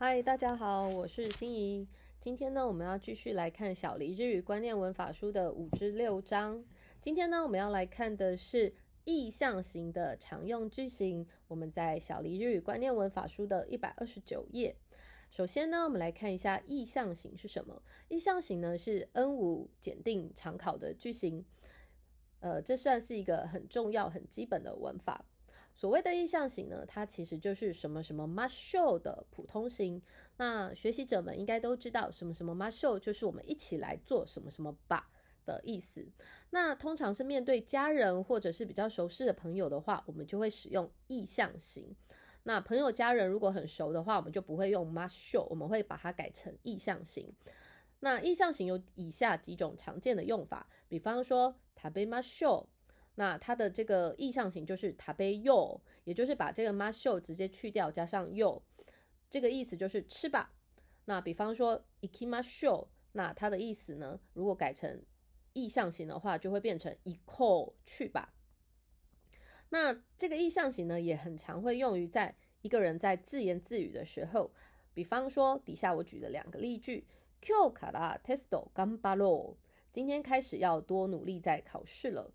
[0.00, 1.84] 嗨，大家好，我是心怡。
[2.20, 6.64] 今天呢，我们要继续来看小黎日语观念文法书的五至六章。
[7.02, 8.72] 今天呢，我们要来看的是
[9.02, 11.26] 意象型的常用句型。
[11.48, 14.76] 我们在小黎日语观念文法书的一百二十九页。
[15.32, 17.82] 首先呢，我们来看一下意象型是什么。
[18.06, 21.44] 意象型呢是 N 五检定常考的句型。
[22.38, 25.24] 呃，这算是一个很重要、很基本的文法。
[25.78, 30.02] 所谓的意象型呢，它其实就是什么什么 must show 的普通型。
[30.36, 35.08] 那学习者们应该都知道，什么什么 must show 就是我们一起来做什么什么吧
[35.46, 36.04] 的意思。
[36.50, 41.94] 那通常是面对家人或者是比较熟识的朋友的话，我们就会使用意象型。
[42.42, 47.32] 那朋友家人如果很熟的话，我们就不会用 must show，我们会把它改成意象型。
[48.00, 52.66] 那意象型有以下几种常见的用法，比方说他被 must show。
[53.18, 58.62] 那它的这个意象型就是塔贝柚，也就是把这个 m u s h 直接去掉，加上柚，
[59.28, 60.54] 这个意思就是吃吧。
[61.04, 65.02] 那比方说 ikimasho，那它的意思呢，如果改成
[65.52, 68.32] 意象型的话，就会变成 iko 去吧。
[69.70, 74.52] 那这个意象型呢，也很常会用于在一个人在自言自语的时候，
[74.94, 77.04] 比方说底下我举的两个例句
[77.40, 79.56] ，Q 卡拉 testo gambalo，
[79.90, 82.32] 今天开始要多努力在考试了。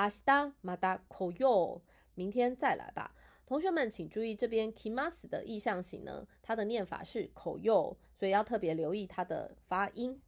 [0.00, 1.82] 阿西达马达口哟，
[2.14, 3.14] 明天再来吧。
[3.44, 10.18] 同学们请注意，这边 kimas 的意象型呢，它的念法是口哟，所以要特别留意它的发音。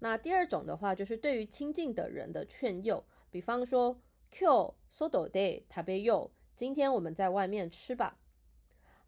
[0.00, 3.96] 那第二种的话，就是对于亲近的人的劝诱，比方说
[4.32, 8.18] Q sodo day 塔贝哟，今天我们在外面吃吧。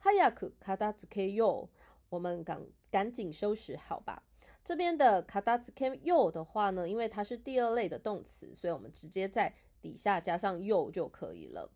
[0.00, 1.70] Hayaku kadazuke yo，
[2.08, 4.22] 我们赶赶紧收拾好吧。
[4.64, 9.52] 这边的 kadazuke yo 的话呢，因为它是第二类的动词，所以我们直接在
[9.84, 11.70] 底下加上又就可以了。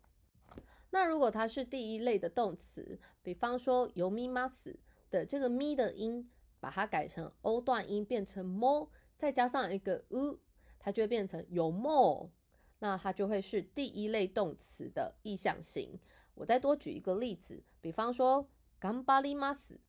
[0.89, 4.79] 那如果它是第一类的动词，比方说由咪吗死
[5.11, 6.27] 的这个咪的音，
[6.59, 10.39] 把它改成 o 段音变成 more，再加上一个 u，
[10.79, 12.31] 它就会变成有 more，
[12.79, 15.99] 那它就会是第一类动词的意象型。
[16.33, 19.79] 我再多举一个例子，比方说干巴里吗死，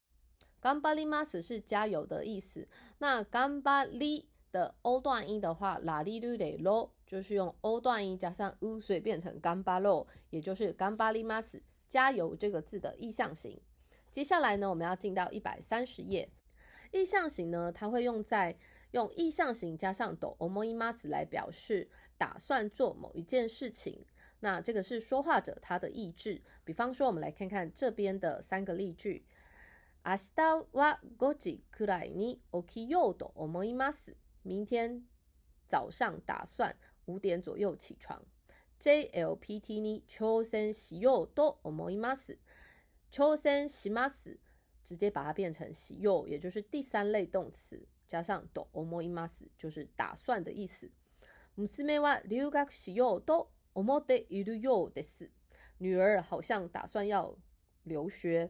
[0.61, 2.69] 干巴里吗死是加油的意思。
[2.99, 6.92] 那干巴里的 o 段音的话，拉里噜得咯。
[7.06, 13.62] 就是用 o 段音加上 u，所以变成干巴喽，也就是干巴里马斯加油这个字的意象型。
[14.12, 16.30] 接下来呢，我们要进到一百三十页。
[16.92, 18.58] 意象型呢，它会用在
[18.92, 24.06] 用意象型加上 do omo i m a s 来表示打算做某一件事情。
[24.40, 26.42] 那这个是说话者他的意志。
[26.64, 29.26] 比方说，我们来看看这边的三个例句。
[30.04, 34.16] 明日は五時くらいに起きようと思います。
[34.44, 35.04] 明天
[35.68, 36.76] 早上打算。
[37.06, 38.20] 五点左右起床。
[38.80, 42.40] JLPT に挑戦しようと思います。
[43.12, 44.40] 挑戦します，
[44.84, 50.90] 直接把它变成しよう，也就是第三类动词，加上と思います，就是打算的意思。
[51.56, 55.32] 娘は留学しようと思っているようです。
[55.80, 57.38] 女儿好像打算要
[57.84, 58.50] 留学。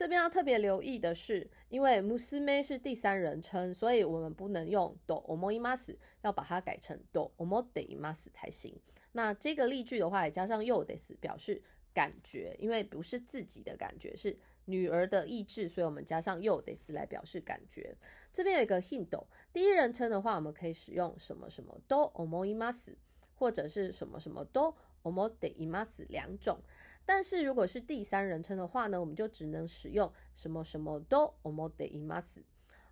[0.00, 8.74] 这边要特别留意的是，因为 musume 是第三人称，所以我们不能用 do omoimas，要把它改成 do omodeimas 才行。
[9.12, 11.60] 那这个例句的话，也加上 yo des 表示
[11.92, 14.34] 感觉，因为不是自己的感觉，是
[14.64, 17.94] 女儿的意志，所以我们加上 yo des 来表示感觉。
[18.32, 22.94] 这边有一个 hint，第一人称的话，我们可以使用什么什么 do omoimas，
[23.34, 26.58] 或者是什么什么 do omodeimas 两种。
[27.04, 32.42] 但是如果是第三人称的话呢，我们就只能使用什么什么都 omode imas。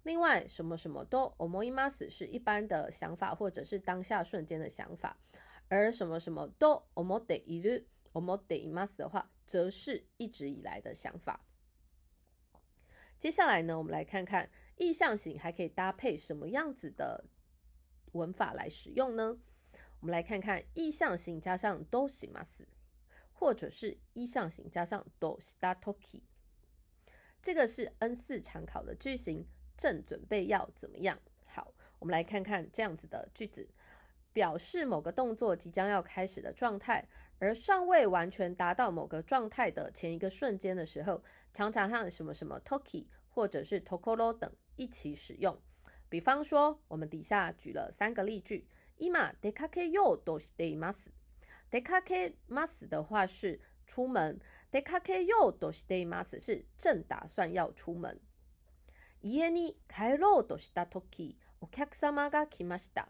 [0.02, 5.16] 另外，什么什么都 omode imas 是一般的想法或者是当下瞬间的想法，
[5.68, 11.44] 而什么什么都 omode iru omode imas 的话，则是一直以来的想法。
[13.18, 17.24] 接下来呢，我们来看看意象型还可以搭配什么样子的
[18.12, 19.38] 文法来使用呢？
[20.00, 22.40] 我们来看看意象型加上都行吗。
[23.37, 26.21] 或者是一象型加上 do statoki，
[27.41, 29.45] 这个是 N 四常考的句型，
[29.75, 31.19] 正准备要怎么样？
[31.45, 33.69] 好，我们来看看这样子的句子，
[34.31, 37.07] 表示某个动作即将要开始的状态，
[37.39, 45.59] 而尚未完全达到某个状态的前一个瞬间的时候，常常和什么什么 toki 或者是 tokoro 等一起使用。
[46.07, 51.11] 比方说，我们底下举了三个例句，今出かけようとしています。
[51.71, 54.39] 出かけます的话是出门，
[54.71, 58.19] 出かけようとしています是正打算要出门。
[59.21, 63.09] 家に帰ろうとしたとき、お客様が来ました。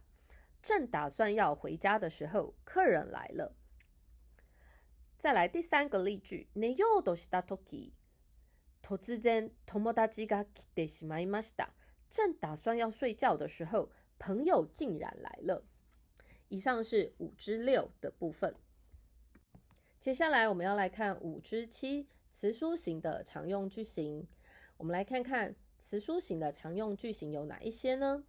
[0.61, 3.53] 正打算要回家的时候，客人来了。
[5.19, 7.93] 再来第三个例句，寝ようとしたとき、
[8.81, 11.73] 突然友達が来てしまいました。
[12.09, 13.89] 正打算要睡觉的时候，
[14.19, 15.63] 朋友竟然来了。
[16.48, 18.54] 以上是五之六的部分。
[20.00, 24.26] 接下来我们要来看五之七词书型的常用句型。
[24.76, 28.24] 我们来看看词书型的常用句型有哪一些呢？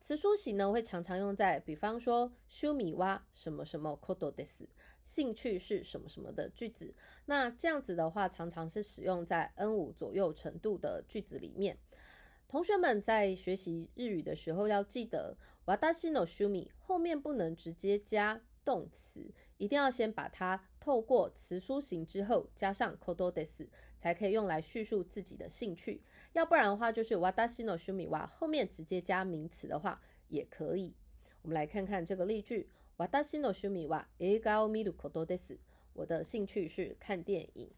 [0.00, 4.66] 词书型呢会常常用在，比方说“修米哇什么什么 kodo des”，
[5.02, 6.94] 兴趣是什么什么的句子。
[7.26, 11.78] 那这样子的话，常常是使用在 N 五左右程度的句子里面。
[12.46, 15.36] 同学们在学习日语的时候要记得
[15.67, 23.67] ，watashi no shumi 后面不能直接加动词，一定要先把它透过词书形之后加上 kodo des，
[23.97, 26.01] 才可以用来叙述自己的兴趣。
[26.33, 30.93] 要不然的话，就是 watashi no shumi wa 后面直接加名词的话也可以。
[31.41, 35.57] 我们来看看这个例句：watashi no shumi wa eiga o miru kodo des。
[35.93, 37.71] 我的兴趣是看电影。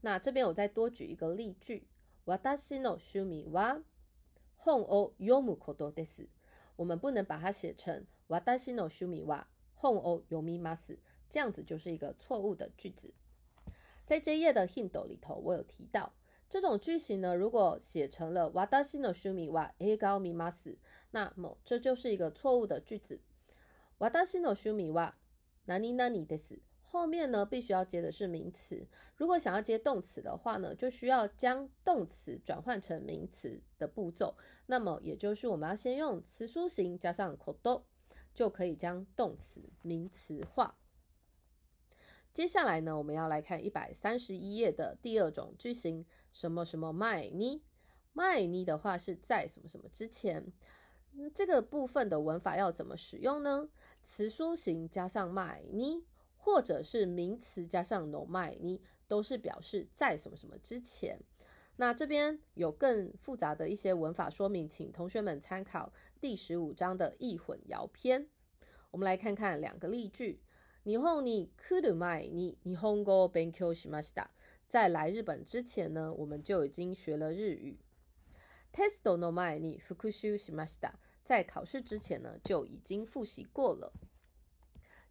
[0.00, 1.88] 那这边我再多举一个例句。
[2.28, 3.80] 私の趣味は
[4.58, 6.28] 本を読むことです。
[6.76, 9.46] 我们不能把它写成私の趣味は
[9.76, 13.12] 本を読みます，这样子就是一个错误的句子。
[14.06, 16.12] 在这一页的 hint 里头，我有提到
[16.48, 20.76] 这种句型呢，如果写成了私の趣味は映画を見ます，
[21.10, 23.20] 那么这就是一个错误的句子。
[23.98, 25.14] 私の趣味は
[25.66, 26.60] 何々です。
[26.93, 28.85] 后面呢，必须要接的是名词。
[29.15, 34.37] 如果想要接动词的话呢，就需要将动词转换成名词的步骤。
[34.67, 37.83] 那么，也就是我们要先用词书形加上口斗
[38.31, 40.77] 就可以将动词名词化。
[42.31, 47.63] 接下来呢，我们要来看一百三十一页的第二种句型，什么什么 my 你
[48.13, 50.53] my 你的话是在什么什么之前。
[51.33, 53.69] 这个部分的文法要怎么使用呢？
[54.03, 56.03] 词书形加上 my 你。
[56.42, 61.20] 或者是名词加上 no my 你都是表示在什么什么之前。
[61.76, 68.28] 那这边有更复杂的一些文法说明，请同学们参考第十五章的易混淆篇。
[68.90, 70.40] 我们来看看两个例句。
[70.84, 74.28] 日本に来る前に日本語を勉強しました。
[74.68, 77.78] 在来日本之前呢，我们就已经学了日语。
[78.72, 80.94] テストの前に復習しました。
[81.24, 83.92] 在考试之前呢，就已经复习过了。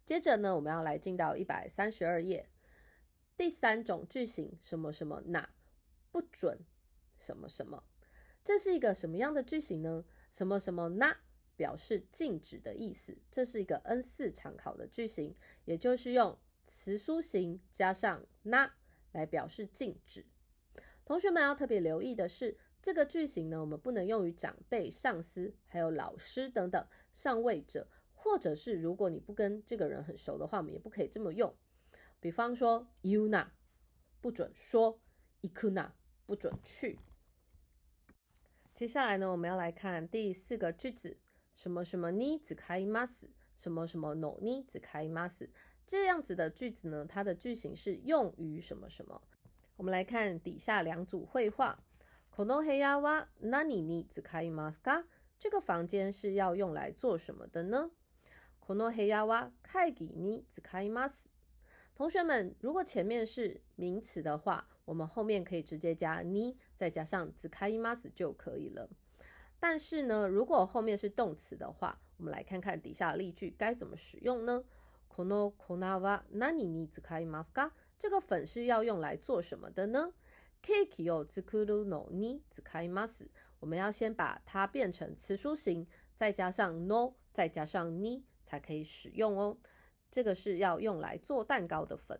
[0.05, 2.49] 接着呢，我们要来进到一百三十二页，
[3.37, 5.49] 第三种句型，什么什么哪
[6.11, 6.59] 不准
[7.17, 7.83] 什么什么，
[8.43, 10.03] 这是一个什么样的句型呢？
[10.29, 11.15] 什么什么那
[11.55, 18.73] 表示禁止的意思，这是一个 N 四常考的句型，也就是用词书形加上那
[19.13, 20.25] 来表示禁止。
[21.05, 27.87] 同学们要特别留意的是，这个句型呢，我们不能用于长辈、上司、还有老师等等上位者。
[28.22, 31.54] 或者是如果你不跟这个人很熟的话，我们也不可以这么用。
[32.20, 33.46] 比方说，una
[34.20, 35.00] 不准说，
[35.42, 35.90] ikuna
[36.26, 36.98] 不准去。
[38.74, 41.16] 接下来呢，我们要来看第四个句子，
[41.54, 43.10] 什么什么你只开 mas，
[43.56, 45.48] 什么什么 no 你只开 mas，
[45.86, 49.22] 这样子的句子呢，它的句型是用于什么什么。
[49.76, 51.82] 我们来看底下两组绘画。
[52.30, 55.04] この部屋は何に使いますか？
[55.40, 57.90] 这个房间是要用来做什么的呢？
[58.62, 61.28] この部屋は会議に使います。
[61.94, 68.88] 同学们，如果前面是名词的话，我们后面可以直接加に，再加上使います就可以了。
[69.58, 74.62] 但是呢，如果后面是动词的话，我们来看看底下例句该怎么使用呢？
[75.08, 77.72] この粉は何に使いますか？
[77.98, 80.12] 这个粉是要用来做什么的呢？
[80.62, 83.28] ケーキを作るのに使います。
[83.58, 88.22] 我们要先把它变成词书形，再加上 no，再加上に。
[88.53, 89.57] 才可以使用哦。
[90.11, 92.19] 这个是要用来做蛋糕的粉。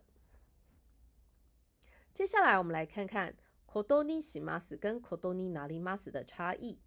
[2.12, 3.36] 接下来我们来看看
[3.68, 6.80] “kodoni shimas” 跟 “kodoni narimas” 的差异。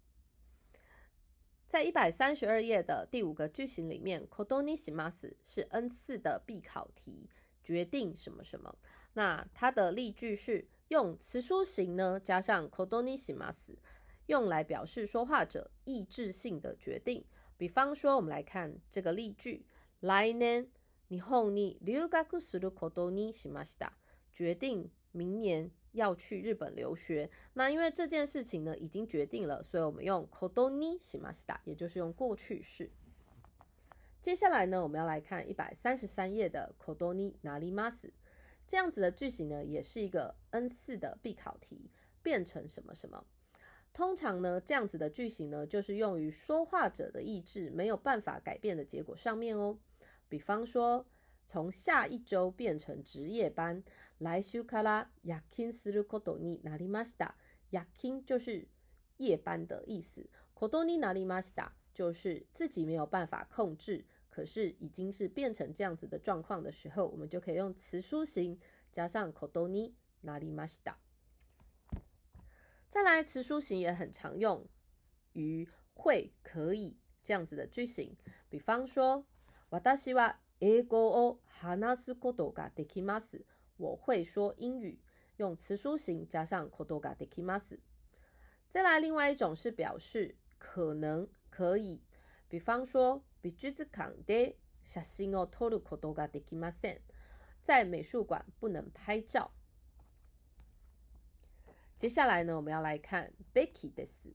[1.66, 7.30] 在一百三十二页的第五个句型里面，“kodoni shimas” 是 N 四的必考题，
[7.62, 8.76] 决定什么什么。
[9.14, 13.78] 那它的例句是用词书形呢，加上 “kodoni shimas”，
[14.26, 17.24] 用来表示说话者意志性的决定。
[17.57, 19.65] 比方说，我们来看这个例句：
[19.99, 20.67] 来年
[21.07, 23.91] 日本に留学することにしました。
[24.31, 27.29] 决定明年要去日本留学。
[27.53, 32.89] 那因为这件事情呢已经决定了，所以我们用ことにしました，也就是用过去式。
[34.21, 38.11] 接下来呢，我们要来看一百三十三页的ことになります。
[38.65, 41.91] 这样子的句型呢，也是一个 N 四的必考题，
[42.23, 43.25] 变成什么什么。
[43.97, 49.77] 通常呢，这样子的句型呢，就是用于说话者的意志没有办法改变的结果上面哦。
[50.27, 51.05] 比方说，
[51.45, 53.83] 从下一周变成值夜班，
[54.17, 57.35] 来週から夜勤することになりました。
[57.69, 58.67] 夜勤就是
[59.17, 60.27] 夜班的意思。
[60.55, 68.59] ことになりました就是自己没有办法控制，可是已经是变成这样子的状况的时候，我们就可以用词书形
[68.91, 70.95] 加上ことになりました。
[72.89, 74.67] 再来，词书形也很常用
[75.33, 78.15] 于会、可以这样子的句型。
[78.49, 79.25] 比方说，
[79.69, 83.45] 私は英語を話すことができます。
[83.77, 84.99] 我会说英语，
[85.37, 87.79] 用词书形加上ことができます。
[88.69, 92.01] 再来，另外一种是表示可能可以。
[92.47, 97.01] 比方说，美術館で写真を撮ることができません。
[97.63, 99.49] 在美术馆不能拍照。
[101.97, 104.33] 接下来呢，我们要来看 Becky 的词。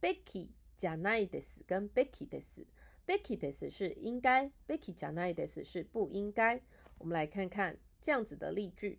[0.00, 2.66] Becky じゃないです跟 Becky です。
[3.06, 6.60] Becky です是应该，Becky じゃないです是不应该。
[6.98, 8.98] 我们来看看这样子的例句。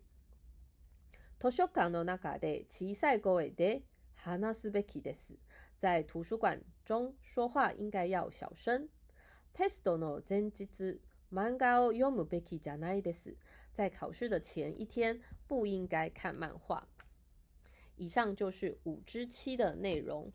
[1.40, 3.82] 図書館の中で小さい声で
[4.16, 5.38] 話すべきです。
[5.80, 8.88] 在图书馆中说话应该要小声。
[9.54, 13.36] テストの前日、漫画を読むべきじゃないです。
[13.74, 16.88] 在考试的前一天不应该看漫画。
[17.96, 20.32] 以上就是五之七的内容。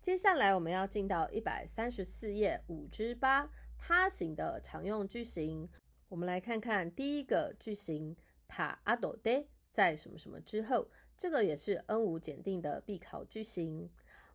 [0.00, 5.68] 接下来我们要进到一百三十四页五之八他型的常用句型。
[6.08, 8.16] 我们来看看第一个句型
[8.46, 13.90] 塔阿斗的在什么什么之后，这个也是 N 五检定的必考句型。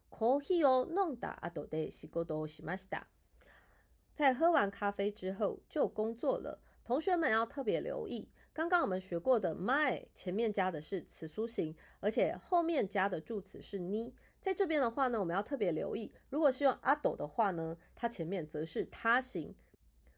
[0.10, 3.04] コーヒーを飲んだ後で仕事をしました。
[4.14, 6.60] 在喝完咖啡之后就工作了。
[6.84, 8.28] 同学们要特别留意。
[8.56, 14.14] 刚刚我们学过的 my 前面加的是词书形，而且后面加的助词是你。
[14.40, 19.56] 在这边的话呢，我们要特别留意，如果是用阿斗的话呢，它前面则是他形，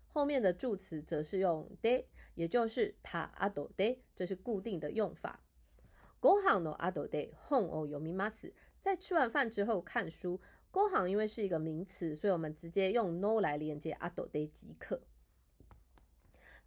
[0.07, 5.41] 后面的助词则是用 de，也就是他阿斗 de，这是固定的用法。
[6.21, 8.53] ご飯の阿斗 de 本を読みます。
[8.79, 10.39] 在吃完饭之后看书。
[10.71, 14.99] ご飯因为是一个名词，所以我们直接用 no 来连接阿斗 de 即可。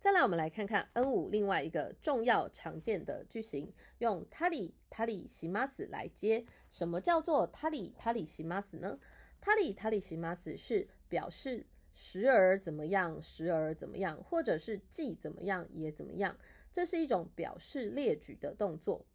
[0.02, 6.44] 再来，我们来看看 N 五另外一个重要常见的句型，用他里他里西马斯来接。
[6.72, 8.98] 什么叫做他里他里西马斯呢？
[9.40, 16.36] 他里他里西马斯是表示时而怎么样，时而怎么样，或者是既怎么样也怎么样。
[16.72, 19.06] 这是一种表示列举的动作，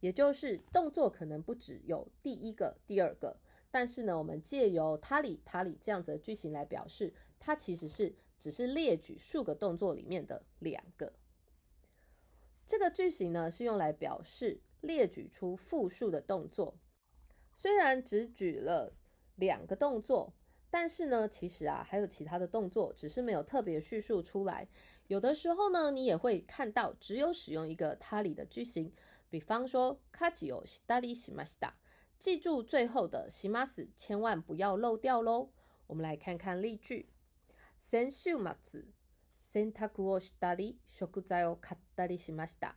[0.00, 3.38] 也就是动作可能不只有第一个、第二个，
[3.70, 8.12] 但是呢，我们借由他里他里这样子的句型来表示，它其实是。
[8.42, 11.12] 只是列举数个动作里面的两个。
[12.66, 16.74] 这个句型呢是用来表示列举出复数的动作。
[17.54, 18.92] 虽然只举了
[19.36, 20.34] 两个动作，
[20.70, 24.66] 但是呢，其实啊还有其他的动作，只是没有特别叙述出来。
[25.06, 28.92] 有的时候呢，你也会看到只有使用一个他里的句型，
[29.30, 31.76] 比方说卡吉オ西达里西马西达。
[32.18, 35.50] 记住最后的西马斯，千万不要漏掉喽。
[35.86, 37.11] 我们来看看例句。
[37.81, 38.83] 先週末、
[39.41, 42.75] 洗濯をしたり、食材を買ったりしました。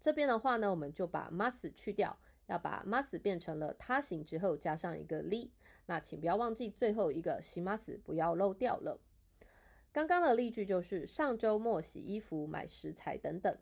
[0.00, 5.50] 这边的话呢，我们就把 must 去掉，要把 must 变成了他形之后加上一个 li。
[5.86, 9.00] 那请不要忘记最后一个します，不要漏掉了。
[9.92, 13.56] 刚刚的例句就是上周末洗衣服、买食材等等。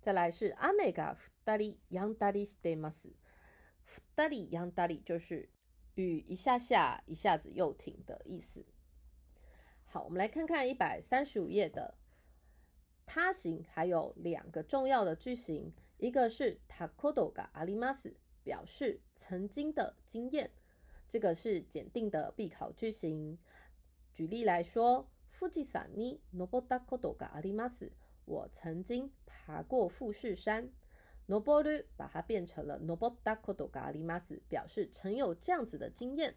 [0.00, 3.08] 再来是雨が降ったり、止んだりしてます。
[3.84, 5.48] 降ったり、止んだり就是
[5.96, 8.64] 雨一下下，一下子又停的意思。
[9.86, 11.94] 好，我们来看看一百三十五页的
[13.04, 20.50] 他形，还有两个重要的句型，一个是タコドがあります，表示曾经的经验，
[21.08, 23.38] 这个是检定的必考句型。
[24.12, 27.92] 举例来说，富士山に登ったことがあります，
[28.24, 30.70] 我曾经爬过富士山。
[31.28, 36.34] 登る把它变成了登ったことがあります，表示曾有这样子的经验。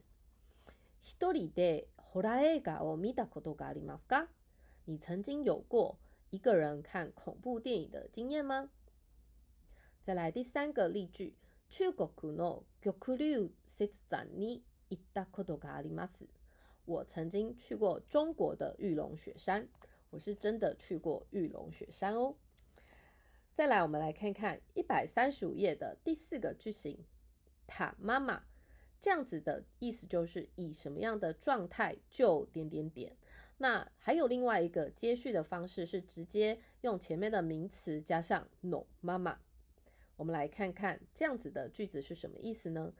[1.01, 4.27] 一人でホラー映画を見たことがありますか？
[4.85, 5.97] 你曾经有过
[6.31, 8.69] 一个人看恐怖电影的经验吗？
[10.03, 11.33] 再来第三个例句，
[11.69, 16.27] 中国の玉龍雪山に行ったことがあります。
[16.85, 19.67] 我曾经去过中国的玉龙雪山，
[20.11, 22.35] 我是真的去过玉龙雪山哦。
[23.53, 27.05] 再来，我们来看看一百三十五页的第四个句型，
[27.65, 28.43] 他妈妈。
[29.00, 33.16] 这样子的意思就是以什么样的状态就点点点。
[33.58, 39.38] 那还有另外一个接续的方式是直接用前面的名词加上 no 妈妈。
[40.16, 42.92] 我们来看看这样子的句子是什么意思呢？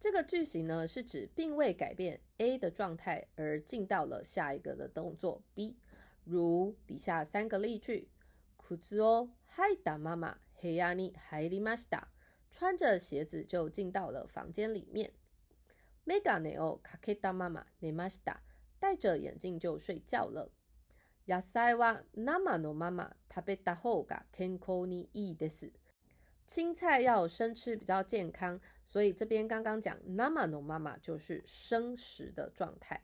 [0.00, 5.76] 这个句型呢是指并未改变 A 的状态而进到了下一个的动作 B。
[6.24, 8.08] 如底下三个例句
[8.56, 12.08] 裤子哦，嗨达妈妈，黑亚尼海里玛西达，
[12.50, 15.12] 穿着鞋子就进到了房间里面。
[16.05, 18.41] メガネをかけたまま寝ました。
[18.79, 20.49] 戴着眼镜就睡觉了。
[21.25, 25.71] 野菜は生のまま食べた方が健康にいいです。
[26.47, 33.03] 青菜要生吃比较健康，所以这边刚刚讲生のまま就是生食的状态。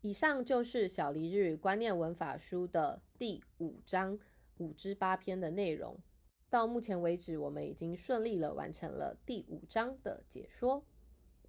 [0.00, 4.18] 以上就是小黎日语观念文法书的第五章
[4.56, 6.00] 五至八篇的内容。
[6.48, 10.86] 到目前为止，我们已经顺利了完成了第五章的解说。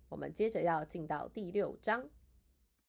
[0.09, 2.09] 我们接着要进到第六章。